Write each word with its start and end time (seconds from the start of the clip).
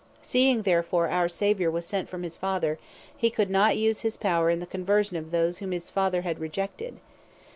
Seeing 0.23 0.63
therefore 0.63 1.09
our 1.09 1.29
Saviour 1.29 1.79
sent 1.79 2.09
from 2.09 2.23
his 2.23 2.35
Father, 2.35 2.79
hee 3.15 3.29
could 3.29 3.51
not 3.51 3.77
use 3.77 3.99
his 4.01 4.17
power 4.17 4.49
in 4.49 4.59
the 4.59 4.65
conversion 4.65 5.15
of 5.15 5.29
those, 5.29 5.59
whom 5.59 5.73
his 5.73 5.91
Father 5.91 6.23
had 6.23 6.39
rejected. 6.39 6.97